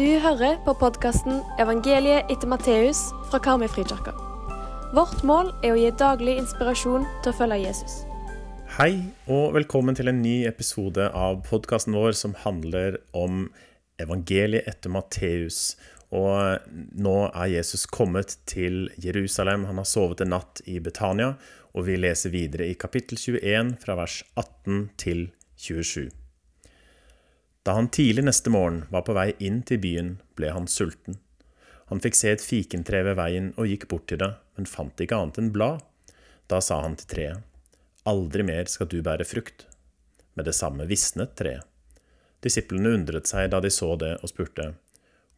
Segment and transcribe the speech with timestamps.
[0.00, 4.14] Du hører på podkasten 'Evangeliet etter Matteus' fra Karmøyfrikirka.
[4.96, 7.98] Vårt mål er å gi daglig inspirasjon til å følge Jesus.
[8.78, 13.50] Hei, og velkommen til en ny episode av podkasten vår som handler om
[14.00, 15.76] evangeliet etter Matteus.
[16.08, 16.64] Og
[16.96, 19.68] nå er Jesus kommet til Jerusalem.
[19.68, 21.34] Han har sovet en natt i Betania,
[21.76, 25.28] og vi leser videre i kapittel 21 fra vers 18 til
[25.58, 26.19] 27.
[27.62, 31.18] Da han tidlig neste morgen var på vei inn til byen, ble han sulten.
[31.90, 35.18] Han fikk se et fikentre ved veien og gikk bort til det, men fant ikke
[35.18, 35.82] annet enn blad.
[36.48, 37.42] Da sa han til treet,
[38.08, 39.66] Aldri mer skal du bære frukt.
[40.38, 41.66] Med det samme visnet treet.
[42.40, 44.70] Disiplene undret seg da de så det, og spurte,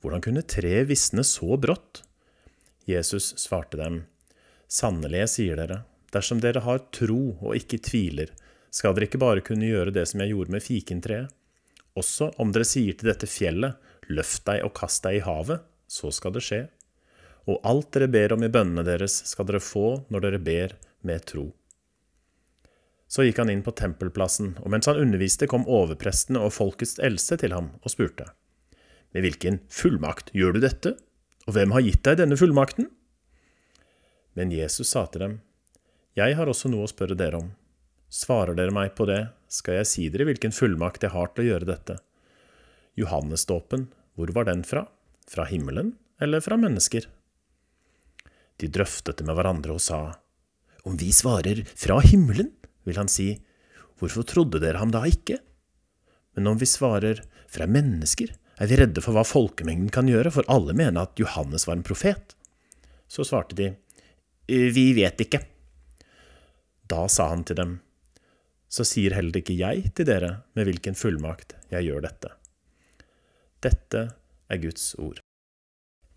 [0.03, 2.05] Hvordan kunne treet visne så brått?
[2.87, 4.05] Jesus svarte dem,
[4.71, 5.83] Sannelig, jeg sier dere,
[6.15, 8.31] dersom dere har tro og ikke tviler,
[8.71, 11.35] skal dere ikke bare kunne gjøre det som jeg gjorde med fikentreet.
[11.99, 13.77] Også om dere sier til dette fjellet,
[14.13, 16.63] løft deg og kast deg i havet, så skal det skje.
[17.51, 21.27] Og alt dere ber om i bønnene deres, skal dere få når dere ber med
[21.29, 21.51] tro.
[23.13, 27.37] Så gikk han inn på tempelplassen, og mens han underviste, kom overprestene og folkets eldste
[27.43, 28.31] til ham og spurte.
[29.13, 30.95] Med hvilken fullmakt gjør du dette,
[31.45, 32.89] og hvem har gitt deg denne fullmakten?
[34.39, 35.35] Men Jesus sa til dem,
[36.17, 37.53] Jeg har også noe å spørre dere om.
[38.09, 41.49] Svarer dere meg på det, skal jeg si dere hvilken fullmakt jeg har til å
[41.51, 41.99] gjøre dette.
[42.99, 44.87] Johannesdåpen, hvor var den fra?
[45.29, 47.07] Fra himmelen eller fra mennesker?
[48.61, 50.19] De drøftet det med hverandre og sa,
[50.85, 52.53] Om vi svarer fra himmelen,
[52.85, 53.37] vil han si,
[54.01, 55.39] Hvorfor trodde dere ham da ikke?
[56.35, 60.49] Men om vi svarer fra mennesker, er vi redde for hva folkemengden kan gjøre, for
[60.51, 62.35] alle mener at Johannes var en profet.
[63.07, 63.73] Så svarte de,
[64.49, 65.43] Vi vet ikke.
[66.89, 67.79] Da sa han til dem,
[68.73, 72.31] Så sier heller ikke jeg til dere med hvilken fullmakt jeg gjør dette.
[73.63, 74.07] Dette
[74.49, 75.21] er Guds ord.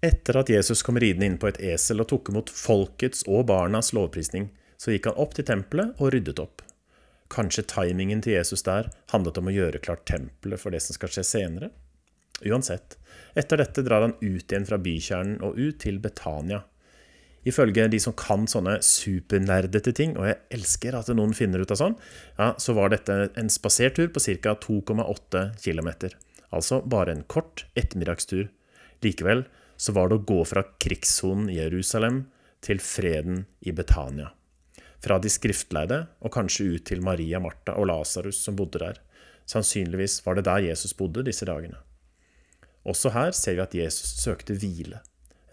[0.06, 3.92] Etter at Jesus kom ridende inn på et esel og tok imot folkets og barnas
[3.96, 6.62] lovprisning, så gikk han opp til tempelet og ryddet opp.
[7.32, 11.12] Kanskje timingen til Jesus der handlet om å gjøre klart tempelet for det som skal
[11.12, 11.72] skje senere?
[12.46, 12.98] Uansett,
[13.36, 16.62] etter dette drar han ut igjen fra bykjernen og ut til Betania.
[17.46, 21.78] Ifølge de som kan sånne supernerdete ting, og jeg elsker at noen finner ut av
[21.78, 21.98] sånn,
[22.40, 24.56] ja, så var dette en spasertur på ca.
[24.64, 25.92] 2,8 km.
[26.50, 28.50] Altså bare en kort ettermiddagstur.
[29.06, 29.46] Likevel
[29.78, 32.24] så var det å gå fra krigssonen Jerusalem
[32.66, 34.32] til freden i Betania.
[35.04, 39.02] Fra de skriftleide og kanskje ut til Maria, Martha og Lasarus som bodde der.
[39.46, 41.78] Sannsynligvis var det der Jesus bodde disse dagene.
[42.86, 45.04] Også her ser vi at Jesus søkte hvile.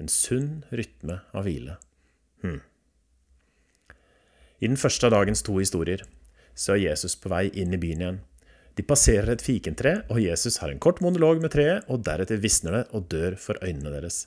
[0.02, 1.76] En sunn rytme av hvile.
[2.42, 2.58] Hm.
[4.58, 6.02] I den første av dagens to historier
[6.58, 8.18] så er Jesus på vei inn i byen igjen.
[8.74, 12.80] De passerer et fikentre, og Jesus har en kort monolog med treet, og deretter visner
[12.80, 14.24] det og dør for øynene deres.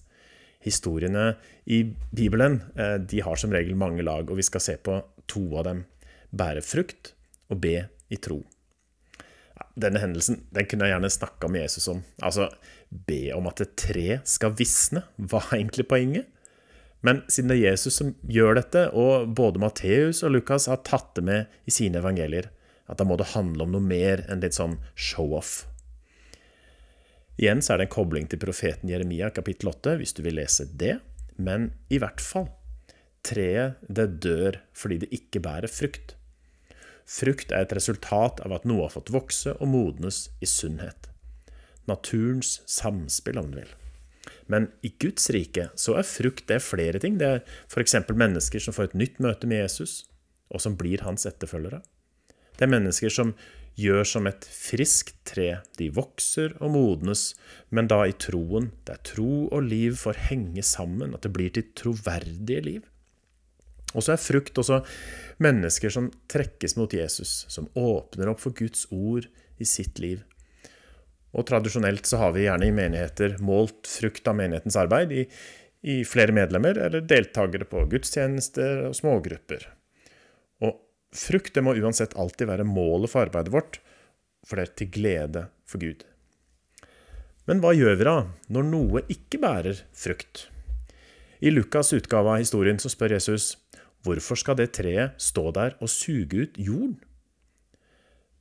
[0.63, 1.33] Historiene
[1.67, 1.81] i
[2.15, 5.83] Bibelen de har som regel mange lag, og vi skal se på to av dem.
[6.31, 7.11] Bære frukt
[7.51, 8.45] og be i tro.
[9.75, 12.01] Denne hendelsen den kunne jeg gjerne snakka med Jesus om.
[12.23, 12.47] Altså,
[12.89, 15.03] be om at et tre skal visne.
[15.19, 16.31] Hva er egentlig poenget?
[17.05, 21.11] Men siden det er Jesus som gjør dette, og både Matteus og Lukas har tatt
[21.19, 22.49] det med i sine evangelier,
[22.89, 25.65] at da må det handle om noe mer enn litt sånn show-off.
[27.35, 30.69] Igjen så er det en kobling til profeten Jeremia kapittel 8, hvis du vil lese
[30.71, 30.97] det.
[31.35, 32.47] Men i hvert fall.
[33.25, 36.15] Treet, det dør fordi det ikke bærer frukt.
[37.05, 41.09] Frukt er et resultat av at noe har fått vokse og modnes i sunnhet.
[41.85, 43.73] Naturens samspill, om du vil.
[44.49, 47.19] Men i Guds rike så er frukt det er flere ting.
[47.21, 47.97] Det er f.eks.
[48.09, 50.05] mennesker som får et nytt møte med Jesus,
[50.49, 51.83] og som blir hans etterfølgere.
[52.57, 53.35] Det er mennesker som
[53.75, 55.59] gjør som et friskt tre.
[55.77, 57.27] De vokser og modnes,
[57.69, 61.67] men da i troen, der tro og liv får henge sammen, at det blir til
[61.77, 62.83] troverdige liv.
[63.95, 64.81] Og så er frukt også
[65.43, 70.23] mennesker som trekkes mot Jesus, som åpner opp for Guds ord i sitt liv.
[71.35, 75.25] Og tradisjonelt så har vi gjerne i menigheter målt frukt av menighetens arbeid i,
[75.85, 79.67] i flere medlemmer eller deltakere på gudstjenester og smågrupper.
[80.63, 80.79] Og
[81.15, 83.79] frukt det må uansett alltid være målet for arbeidet vårt,
[84.47, 86.05] for det er til glede for Gud.
[87.45, 88.17] Men hva gjør vi da
[88.55, 90.47] når noe ikke bærer frukt?
[91.45, 93.51] I Lukas' utgave av historien så spør Jesus
[94.05, 96.97] hvorfor skal det treet stå der og suge ut jorden?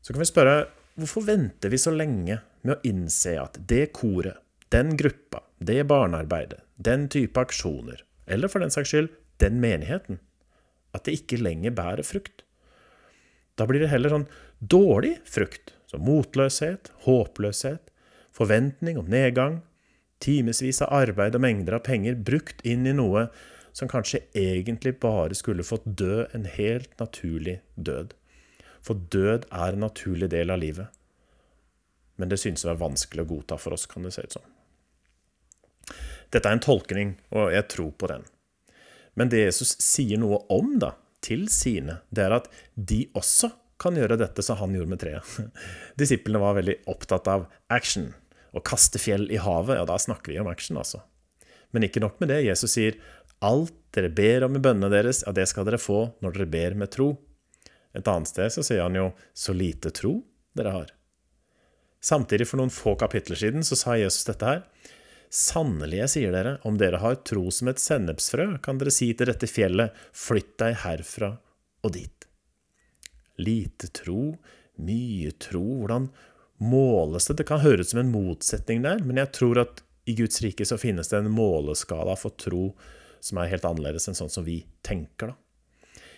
[0.05, 0.57] Så kan vi spørre
[1.01, 4.39] hvorfor venter vi så lenge med å innse at det koret,
[4.73, 9.13] den gruppa, det barnearbeidet, den type aksjoner, eller for den saks skyld
[9.43, 10.21] den menigheten,
[10.95, 12.45] at det ikke lenger bærer frukt?
[13.59, 14.29] Da blir det heller sånn
[14.59, 17.91] dårlig frukt, som motløshet, håpløshet,
[18.35, 19.61] forventning om nedgang,
[20.23, 23.29] timevis av arbeid og mengder av penger brukt inn i noe
[23.75, 28.15] som kanskje egentlig bare skulle fått dø en helt naturlig død.
[28.85, 30.93] For død er en naturlig del av livet.
[32.21, 34.45] Men det synes å være vanskelig å godta for oss, kan det se ut som.
[36.31, 38.23] Dette er en tolkning, og jeg tror på den.
[39.19, 40.95] Men det Jesus sier noe om da,
[41.25, 43.51] til sine, det er at de også
[43.81, 45.35] kan gjøre dette som han gjorde med treet.
[46.01, 48.13] Disiplene var veldig opptatt av action.
[48.55, 51.03] Å kaste fjell i havet, ja, da snakker vi om action, altså.
[51.75, 52.45] Men ikke nok med det.
[52.47, 52.99] Jesus sier
[53.45, 56.77] alt dere ber om i bønnene deres, ja, det skal dere få når dere ber
[56.79, 57.13] med tro.
[57.95, 60.17] Et annet sted så sier han jo så lite tro
[60.57, 60.93] dere har.
[62.05, 64.65] Samtidig, for noen få kapitler siden, så sa Jesus dette her.
[65.35, 69.31] Sannelig, jeg sier dere, om dere har tro som et sennepsfrø, kan dere si til
[69.31, 71.33] dette fjellet, flytt deg herfra
[71.85, 72.29] og dit.
[73.41, 74.35] Lite tro,
[74.85, 76.11] mye tro, hvordan
[76.63, 77.39] måles det?
[77.41, 80.79] Det kan høres som en motsetning der, men jeg tror at i Guds rike så
[80.81, 82.73] finnes det en måleskala for tro
[83.25, 85.39] som er helt annerledes enn sånn som vi tenker, da.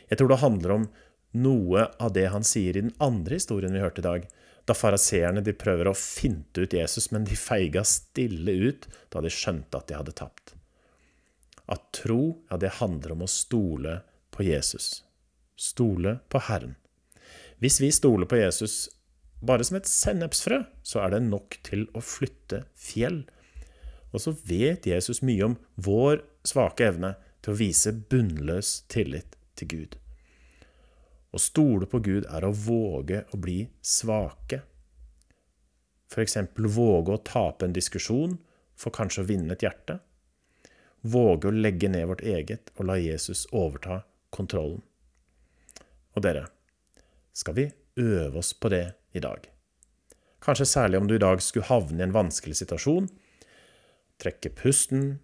[0.06, 0.88] Jeg tror det handler om
[1.36, 4.26] noe av det han sier i den andre historien vi hørte i dag,
[4.66, 9.78] da faraseerne prøver å finte ut Jesus, men de feiga stille ut da de skjønte
[9.78, 10.56] at de hadde tapt.
[11.70, 14.00] At tro, ja, det handler om å stole
[14.34, 15.04] på Jesus.
[15.58, 16.74] Stole på Herren.
[17.62, 18.88] Hvis vi stoler på Jesus
[19.46, 23.24] bare som et sennepsfrø, så er det nok til å flytte fjell.
[24.14, 29.70] Og så vet Jesus mye om vår svake evne til å vise bunnløs tillit til
[29.72, 29.96] Gud.
[31.36, 34.62] Å stole på Gud er å våge å bli svake.
[36.08, 36.38] F.eks.
[36.56, 38.38] våge å tape en diskusjon
[38.78, 39.98] for kanskje å vinne et hjerte.
[41.06, 44.00] Våge å legge ned vårt eget og la Jesus overta
[44.34, 44.80] kontrollen.
[46.16, 46.46] Og dere,
[47.36, 47.66] skal vi
[48.00, 49.44] øve oss på det i dag?
[50.40, 53.08] Kanskje særlig om du i dag skulle havne i en vanskelig situasjon.
[54.22, 55.18] Trekke pusten,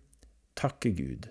[0.58, 1.30] takke Gud,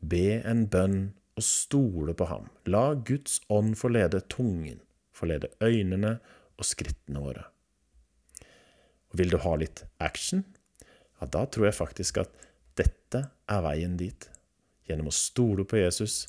[0.00, 0.98] be en bønn
[1.38, 2.50] og stole på ham.
[2.68, 4.80] La Guds ånd få lede tungen,
[5.12, 6.18] få lede øynene
[6.58, 7.46] og skrittene våre.
[9.10, 10.44] Og vil du ha litt action?
[11.20, 12.36] Ja, da tror jeg faktisk at
[12.78, 14.28] dette er veien dit.
[14.88, 16.26] Gjennom å stole på Jesus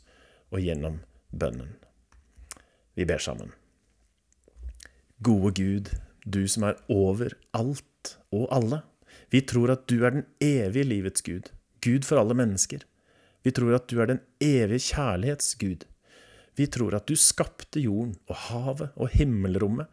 [0.52, 1.02] og gjennom
[1.32, 1.76] bønnen.
[2.96, 3.54] Vi ber sammen.
[5.22, 5.92] Gode Gud,
[6.26, 8.82] du som er over alt og alle.
[9.32, 12.84] Vi tror at du er den evige livets Gud, Gud for alle mennesker.
[13.42, 15.86] Vi tror at du er den evige kjærlighets Gud.
[16.60, 19.88] Vi tror at du skapte jorden og havet og himmelrommet.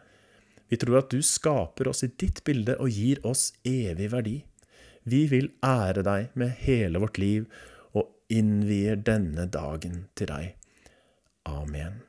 [0.69, 4.37] Vi tror at du skaper oss i ditt bilde og gir oss evig verdi.
[5.09, 7.47] Vi vil ære deg med hele vårt liv
[7.97, 10.53] og innvier denne dagen til deg.
[11.49, 12.03] Amen.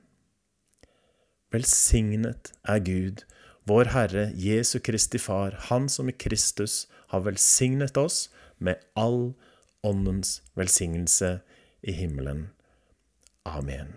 [1.53, 3.23] Velsignet er Gud,
[3.69, 9.33] vår Herre Jesu Kristi Far, Han som i Kristus har velsignet oss med all
[9.83, 11.39] Åndens velsignelse
[11.81, 12.49] i himmelen.
[13.43, 13.93] Amen.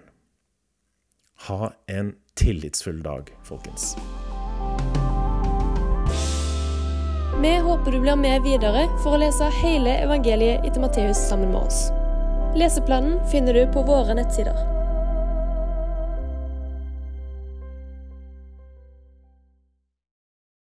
[1.48, 3.96] Ha en tillitsfull dag, folkens.
[7.42, 11.64] Vi håper du blir med videre for å lese hele evangeliet etter Matteus sammen med
[11.64, 11.88] oss.
[12.60, 14.81] Leseplanen finner du på våre nettsider.